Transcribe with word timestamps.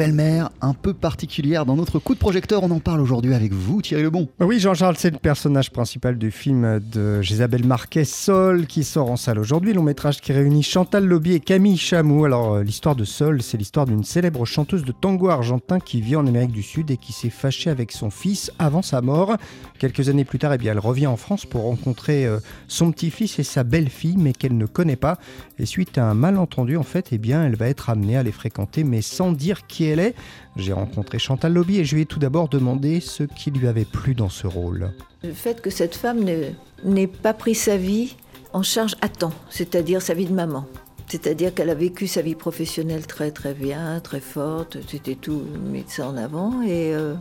belle-mère 0.00 0.48
un 0.62 0.72
peu 0.72 0.94
particulière 0.94 1.66
dans 1.66 1.76
notre 1.76 1.98
coup 1.98 2.14
de 2.14 2.18
projecteur. 2.18 2.62
On 2.62 2.70
en 2.70 2.80
parle 2.80 3.02
aujourd'hui 3.02 3.34
avec 3.34 3.52
vous, 3.52 3.82
Thierry 3.82 4.02
Lebon. 4.02 4.28
Oui, 4.40 4.58
Jean-Charles, 4.58 4.94
c'est 4.96 5.10
le 5.10 5.18
personnage 5.18 5.70
principal 5.70 6.16
du 6.16 6.30
film 6.30 6.80
de 6.80 7.20
Gisabelle 7.20 7.66
Marquet, 7.66 8.06
Sol, 8.06 8.66
qui 8.66 8.82
sort 8.82 9.10
en 9.10 9.18
salle 9.18 9.38
aujourd'hui. 9.38 9.74
Long 9.74 9.82
métrage 9.82 10.22
qui 10.22 10.32
réunit 10.32 10.62
Chantal 10.62 11.04
Lobby 11.04 11.34
et 11.34 11.40
Camille 11.40 11.76
Chamou. 11.76 12.24
Alors, 12.24 12.54
euh, 12.54 12.62
l'histoire 12.62 12.96
de 12.96 13.04
Sol, 13.04 13.42
c'est 13.42 13.58
l'histoire 13.58 13.84
d'une 13.84 14.02
célèbre 14.02 14.46
chanteuse 14.46 14.84
de 14.84 14.92
tango 14.92 15.28
argentin 15.28 15.80
qui 15.80 16.00
vit 16.00 16.16
en 16.16 16.26
Amérique 16.26 16.52
du 16.52 16.62
Sud 16.62 16.90
et 16.90 16.96
qui 16.96 17.12
s'est 17.12 17.28
fâchée 17.28 17.68
avec 17.68 17.92
son 17.92 18.08
fils 18.08 18.50
avant 18.58 18.80
sa 18.80 19.02
mort. 19.02 19.36
Quelques 19.78 20.08
années 20.08 20.24
plus 20.24 20.38
tard, 20.38 20.54
eh 20.54 20.58
bien, 20.58 20.72
elle 20.72 20.78
revient 20.78 21.08
en 21.08 21.18
France 21.18 21.44
pour 21.44 21.64
rencontrer 21.64 22.24
euh, 22.24 22.38
son 22.68 22.90
petit-fils 22.90 23.38
et 23.38 23.42
sa 23.42 23.64
belle-fille, 23.64 24.16
mais 24.16 24.32
qu'elle 24.32 24.56
ne 24.56 24.64
connaît 24.64 24.96
pas. 24.96 25.18
Et 25.58 25.66
suite 25.66 25.98
à 25.98 26.06
un 26.06 26.14
malentendu, 26.14 26.78
en 26.78 26.84
fait, 26.84 27.08
eh 27.12 27.18
bien, 27.18 27.44
elle 27.44 27.56
va 27.56 27.68
être 27.68 27.90
amenée 27.90 28.16
à 28.16 28.22
les 28.22 28.32
fréquenter, 28.32 28.82
mais 28.82 29.02
sans 29.02 29.32
dire 29.32 29.66
qui 29.66 29.89
J'ai 30.56 30.72
rencontré 30.72 31.18
Chantal 31.18 31.52
Lobby 31.52 31.78
et 31.78 31.84
je 31.84 31.94
lui 31.94 32.02
ai 32.02 32.06
tout 32.06 32.18
d'abord 32.18 32.48
demandé 32.48 33.00
ce 33.00 33.22
qui 33.22 33.50
lui 33.50 33.66
avait 33.66 33.84
plu 33.84 34.14
dans 34.14 34.28
ce 34.28 34.46
rôle. 34.46 34.92
Le 35.22 35.32
fait 35.32 35.60
que 35.60 35.70
cette 35.70 35.94
femme 35.94 36.24
n'ait 36.84 37.06
pas 37.06 37.34
pris 37.34 37.54
sa 37.54 37.76
vie 37.76 38.16
en 38.52 38.62
charge 38.62 38.96
à 39.00 39.08
temps, 39.08 39.34
c'est-à-dire 39.48 40.02
sa 40.02 40.14
vie 40.14 40.26
de 40.26 40.34
maman. 40.34 40.66
C'est-à-dire 41.08 41.52
qu'elle 41.52 41.70
a 41.70 41.74
vécu 41.74 42.06
sa 42.06 42.22
vie 42.22 42.36
professionnelle 42.36 43.06
très 43.06 43.32
très 43.32 43.52
bien, 43.52 43.98
très 44.00 44.20
forte, 44.20 44.78
c'était 44.88 45.16
tout 45.16 45.42
mis 45.64 45.84
ça 45.88 46.08
en 46.08 46.16
avant 46.16 46.62
et 46.62 46.94
euh, 46.94 47.14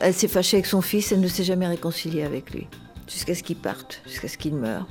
elle 0.00 0.12
s'est 0.12 0.28
fâchée 0.28 0.58
avec 0.58 0.66
son 0.66 0.82
fils, 0.82 1.12
elle 1.12 1.20
ne 1.20 1.28
s'est 1.28 1.44
jamais 1.44 1.66
réconciliée 1.66 2.24
avec 2.24 2.50
lui 2.50 2.66
jusqu'à 3.10 3.34
ce 3.34 3.42
qu'il 3.42 3.56
parte, 3.56 4.02
jusqu'à 4.06 4.28
ce 4.28 4.38
qu'il 4.38 4.54
meure. 4.54 4.86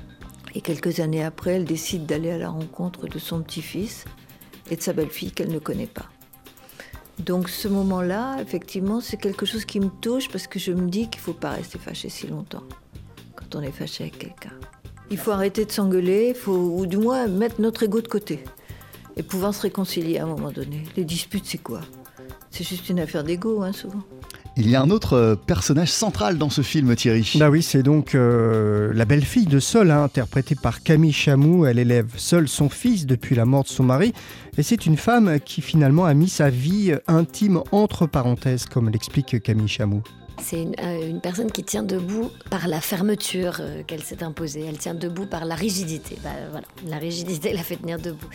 Et 0.56 0.62
quelques 0.62 1.00
années 1.00 1.24
après, 1.24 1.54
elle 1.54 1.66
décide 1.66 2.06
d'aller 2.06 2.32
à 2.32 2.38
la 2.38 2.50
rencontre 2.50 3.08
de 3.08 3.20
son 3.20 3.42
petit-fils 3.42 4.06
et 4.70 4.76
de 4.76 4.82
sa 4.82 4.94
belle-fille 4.94 5.32
qu'elle 5.32 5.52
ne 5.52 5.60
connaît 5.60 5.88
pas. 5.88 6.10
Donc 7.30 7.48
ce 7.48 7.68
moment-là, 7.68 8.38
effectivement, 8.42 9.02
c'est 9.02 9.18
quelque 9.18 9.46
chose 9.46 9.64
qui 9.64 9.80
me 9.80 9.90
touche 10.02 10.30
parce 10.30 10.48
que 10.48 10.58
je 10.58 10.72
me 10.72 10.90
dis 10.90 11.12
qu'il 11.12 11.20
ne 11.20 11.26
faut 11.26 11.34
pas 11.34 11.52
rester 11.52 11.78
fâché 11.78 12.10
si 12.10 12.26
longtemps 12.26 12.64
quand 13.36 13.56
on 13.56 13.62
est 13.62 13.72
fâché 13.72 14.06
avec 14.06 14.18
quelqu'un. 14.18 14.54
Il 15.12 15.18
faut 15.20 15.30
arrêter 15.30 15.64
de 15.64 15.72
s'engueuler, 15.72 16.36
ou 16.48 16.88
du 16.88 16.98
moins 16.98 17.28
mettre 17.28 17.62
notre 17.62 17.84
ego 17.84 18.02
de 18.02 18.08
côté 18.08 18.44
et 19.16 19.22
pouvoir 19.22 19.54
se 19.54 19.62
réconcilier 19.62 20.18
à 20.18 20.24
un 20.24 20.26
moment 20.26 20.52
donné. 20.52 20.86
Les 20.98 21.04
disputes, 21.04 21.46
c'est 21.46 21.60
quoi? 21.60 21.82
C'est 22.50 22.64
juste 22.64 22.90
une 22.90 23.00
affaire 23.00 23.24
d'ego, 23.24 23.62
hein, 23.62 23.74
souvent. 23.74 24.02
Il 24.58 24.70
y 24.70 24.76
a 24.76 24.82
un 24.82 24.90
autre 24.90 25.14
euh, 25.14 25.36
personnage 25.36 25.92
central 25.92 26.38
dans 26.38 26.50
ce 26.50 26.62
film, 26.62 26.96
Thierry. 26.96 27.34
Bah 27.36 27.50
oui, 27.50 27.62
c'est 27.64 27.84
donc 27.84 28.14
euh, 28.14 28.92
la 28.94 29.06
belle-fille 29.06 29.46
de 29.46 29.60
Sol, 29.60 29.92
hein, 29.92 30.04
interprétée 30.04 30.56
par 30.56 30.84
Camille 30.84 31.14
Chamou. 31.14 31.66
Elle 31.66 31.80
élève 31.80 32.08
seule 32.18 32.48
son 32.48 32.70
fils 32.70 33.06
depuis 33.06 33.36
la 33.36 33.46
mort 33.46 33.64
de 33.64 33.70
son 33.70 33.84
mari. 33.84 34.14
Et 34.58 34.64
c'est 34.64 34.86
une 34.86 34.98
femme 34.98 35.40
qui 35.40 35.62
finalement 35.62 36.06
a 36.06 36.14
mis 36.14 36.30
sa 36.30 36.50
vie 36.50 36.94
intime 37.08 37.62
entre 37.72 38.06
parenthèses, 38.06 38.66
comme 38.66 38.90
l'explique 38.90 39.42
Camille 39.42 39.68
Chamou. 39.68 40.04
C'est 40.42 40.68
euh, 40.82 41.10
une, 41.10 41.22
personne 41.22 41.52
qui 41.52 41.64
tient 41.64 41.84
debout 41.84 42.32
par 42.50 42.68
la 42.68 42.82
fermeture 42.82 43.62
qu'elle 43.88 44.04
s'est 44.04 44.24
imposée. 44.24 44.66
Elle 44.68 44.78
tient 44.78 44.94
debout 44.94 45.26
par 45.26 45.46
la 45.46 45.56
rigidité. 45.56 46.18
Bah, 46.24 46.30
voilà, 46.52 46.68
la 46.86 46.98
rigidité 46.98 47.54
la 47.54 47.64
fait 47.64 47.78
tenir 47.78 48.00
debout. 48.00 48.30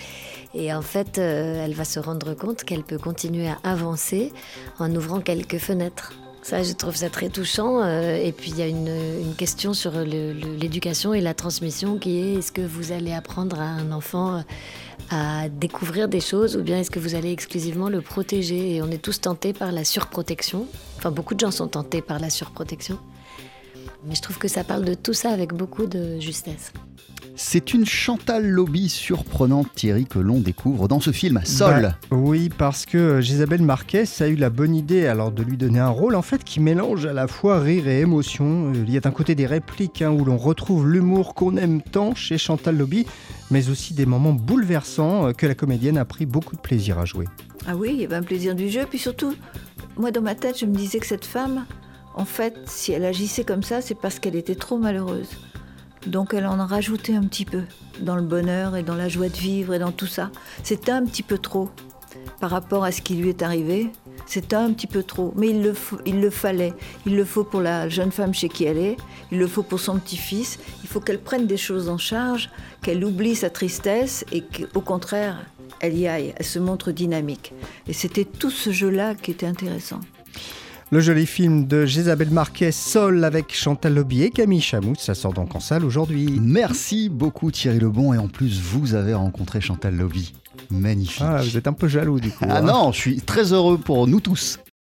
Et 0.55 0.73
en 0.73 0.83
fait, 0.83 1.19
elle 1.19 1.75
va 1.75 1.85
se 1.85 1.99
rendre 1.99 2.35
compte 2.35 2.63
qu'elle 2.65 2.85
peut 2.85 2.99
continuer 2.99 3.49
à 3.49 3.59
avancer 3.65 4.33
en 4.79 4.95
ouvrant 4.95 5.21
quelques 5.21 5.59
fenêtres. 5.59 6.13
Ça, 6.45 6.62
je 6.62 6.75
trouve 6.75 6.95
ça 6.95 7.09
très 7.09 7.31
touchant. 7.31 7.83
Euh, 7.83 8.17
et 8.17 8.31
puis, 8.31 8.50
il 8.50 8.59
y 8.59 8.62
a 8.62 8.67
une, 8.67 9.34
question 9.39 9.73
sur 9.73 9.92
l'éducation 9.92 11.14
et 11.14 11.23
la 11.23 11.33
transmission 11.33 11.98
qui 11.98 12.19
est 12.19 12.34
est-ce 12.34 12.53
que 12.53 12.61
vous 12.61 12.92
allez 12.92 13.14
apprendre 13.14 13.59
à 13.59 13.64
un 13.64 13.91
enfant 13.92 14.36
euh, 14.36 14.41
à 15.11 15.48
découvrir 15.48 16.06
des 16.06 16.20
choses 16.20 16.55
ou 16.59 16.62
bien 16.62 16.78
est-ce 16.78 16.91
que 16.91 16.98
vous 16.98 17.14
allez 17.14 17.33
exclusivement 17.33 17.89
le 17.89 18.03
protéger? 18.03 18.75
Et 18.75 18.83
on 18.83 18.91
est 18.91 19.03
tous 19.03 19.23
tentés 19.23 19.55
par 19.55 19.73
la 19.73 19.84
surprotection. 19.84 20.67
Enfin, 20.98 21.11
beaucoup 21.11 21.34
de 21.34 21.41
gens 21.41 21.51
sont 21.51 21.67
tentés 21.67 22.03
par 22.03 22.19
la 22.19 22.29
surprotection. 22.29 22.98
Mais 24.05 24.14
je 24.14 24.20
trouve 24.20 24.36
que 24.36 24.48
ça 24.48 24.64
parle 24.64 24.85
de 24.85 24.92
tout 24.92 25.14
ça 25.14 25.30
avec 25.30 25.55
beaucoup 25.55 25.86
de 25.86 26.20
justesse. 26.20 26.74
C'est 27.36 27.74
une 27.74 27.84
Chantal 27.84 28.46
Lobby 28.46 28.89
surprenante, 28.89 29.67
Thierry, 29.74 30.06
que 30.06 30.20
l'on 30.20 30.39
découvre 30.39 30.86
dans 30.86 31.00
ce 31.00 31.11
film, 31.11 31.40
Sol. 31.45 31.95
Bah, 32.08 32.17
oui, 32.17 32.48
parce 32.48 32.86
que 32.86 33.20
Gisabelle 33.20 33.62
Marquez 33.62 34.05
a 34.20 34.28
eu 34.28 34.36
la 34.36 34.50
bonne 34.50 34.74
idée 34.77 35.06
alors 35.06 35.33
de 35.33 35.42
lui 35.42 35.56
donner 35.56 35.80
un 35.80 35.89
rôle 35.89 36.14
en 36.14 36.22
fait 36.22 36.45
qui 36.45 36.61
mélange 36.61 37.06
à 37.06 37.12
la 37.12 37.27
fois 37.27 37.58
rire 37.58 37.89
et 37.89 38.00
émotion. 38.00 38.72
Il 38.72 38.89
y 38.89 38.96
a 38.96 39.00
d'un 39.00 39.11
côté 39.11 39.34
des 39.34 39.46
répliques 39.46 40.00
hein, 40.00 40.12
où 40.12 40.24
l'on 40.24 40.36
retrouve 40.36 40.89
l'humour 40.89 41.34
qu'on 41.34 41.56
aime 41.56 41.83
tant 41.83 42.14
chez 42.14 42.39
Chantal 42.39 42.77
Lobby, 42.77 43.05
mais 43.51 43.68
aussi 43.68 43.95
des 43.95 44.06
moments 44.06 44.33
bouleversants 44.33 45.28
euh, 45.28 45.33
que 45.33 45.46
la 45.46 45.56
comédienne 45.56 45.98
a 45.98 46.05
pris 46.05 46.27
beaucoup 46.27 46.55
de 46.55 46.61
plaisir 46.61 47.01
à 47.01 47.05
jouer. 47.05 47.27
Ah 47.66 47.74
oui, 47.74 47.90
il 47.95 48.01
y 48.01 48.05
avait 48.05 48.16
un 48.16 48.22
plaisir 48.22 48.55
du 48.55 48.68
jeu, 48.68 48.86
puis 48.89 49.01
surtout, 49.01 49.34
moi 49.96 50.12
dans 50.12 50.22
ma 50.22 50.36
tête, 50.36 50.61
je 50.61 50.66
me 50.66 50.74
disais 50.74 51.01
que 51.01 51.06
cette 51.06 51.24
femme, 51.24 51.66
en 52.14 52.27
fait, 52.27 52.55
si 52.66 52.92
elle 52.92 53.05
agissait 53.05 53.45
comme 53.45 53.64
ça, 53.64 53.80
c'est 53.80 53.96
parce 53.96 54.20
qu'elle 54.20 54.36
était 54.36 54.55
trop 54.55 54.78
malheureuse. 54.78 55.30
Donc 56.07 56.35
elle 56.35 56.47
en 56.47 56.59
a 56.61 56.67
rajouté 56.67 57.15
un 57.17 57.23
petit 57.23 57.45
peu 57.45 57.63
dans 58.01 58.17
le 58.17 58.23
bonheur 58.23 58.77
et 58.77 58.83
dans 58.83 58.95
la 58.95 59.09
joie 59.09 59.29
de 59.29 59.37
vivre 59.37 59.75
et 59.75 59.79
dans 59.79 59.92
tout 59.92 60.07
ça. 60.07 60.31
C'était 60.63 60.92
un 60.92 61.05
petit 61.05 61.23
peu 61.23 61.39
trop 61.39 61.70
par 62.41 62.51
rapport 62.51 62.85
à 62.85 62.92
ce 62.92 63.01
qui 63.01 63.15
lui 63.15 63.29
est 63.29 63.42
arrivé. 63.42 63.91
C'était 64.27 64.57
un 64.57 64.73
petit 64.73 64.87
peu 64.87 65.03
trop, 65.03 65.33
mais 65.37 65.48
il 65.48 65.63
le, 65.63 65.75
il 66.07 66.20
le 66.20 66.31
fallait. 66.31 66.73
Il 67.07 67.17
le 67.17 67.25
faut 67.25 67.45
pour 67.45 67.61
la 67.61 67.89
jeune 67.89 68.13
femme 68.13 68.35
chez 68.35 68.48
qui 68.48 68.64
elle 68.64 68.79
est, 68.79 68.97
il 69.33 69.39
le 69.39 69.47
faut 69.47 69.63
pour 69.63 69.81
son 69.81 69.98
petit-fils. 69.98 70.59
Il 70.83 70.89
faut 70.89 71.01
qu'elle 71.01 71.20
prenne 71.20 71.47
des 71.47 71.57
choses 71.57 71.89
en 71.89 71.98
charge, 71.98 72.51
qu'elle 72.83 73.05
oublie 73.05 73.35
sa 73.35 73.51
tristesse 73.51 74.25
et 74.33 74.43
qu'au 74.43 74.81
contraire, 74.81 75.45
elle 75.81 75.97
y 75.97 76.07
aille, 76.07 76.35
elle 76.37 76.47
se 76.47 76.59
montre 76.59 76.93
dynamique. 76.93 77.53
Et 77.87 77.93
c'était 77.93 78.25
tout 78.25 78.51
ce 78.51 78.70
jeu-là 78.70 79.14
qui 79.14 79.31
était 79.31 79.47
intéressant. 79.47 80.01
Le 80.95 81.01
joli 81.01 81.27
film 81.27 81.67
de 81.67 81.87
Gisabelle 81.87 82.31
Marquet, 82.31 82.71
Sol, 82.71 83.25
avec 83.25 83.53
Chantal 83.53 83.95
Lobby 83.95 84.23
et 84.23 84.31
Camille 84.31 84.61
Chamou, 84.61 84.95
ça 84.97 85.17
sort 85.17 85.33
donc 85.33 85.57
en 85.57 85.59
salle 85.59 85.85
aujourd'hui. 85.85 86.39
Merci 86.41 87.09
beaucoup 87.09 87.51
Thierry 87.51 87.81
Lebon, 87.81 88.15
et 88.15 88.19
en 88.19 88.29
plus 88.29 88.61
vous 88.61 88.95
avez 88.95 89.13
rencontré 89.13 89.61
Chantal 89.61 89.97
Lobby. 89.97 90.33
Magnifique. 90.71 91.25
Ah, 91.27 91.43
vous 91.43 91.57
êtes 91.57 91.67
un 91.67 91.73
peu 91.73 91.89
jaloux 91.89 92.21
du 92.21 92.31
coup. 92.31 92.45
Ah 92.49 92.59
hein. 92.59 92.63
non, 92.63 92.93
je 92.93 92.99
suis 92.99 93.21
très 93.21 93.53
heureux 93.53 93.77
pour 93.77 94.07
nous 94.07 94.21
tous. 94.21 94.61